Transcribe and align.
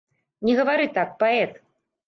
Не 0.49 0.55
гавары 0.61 0.87
так, 0.97 1.13
паэт! 1.21 1.51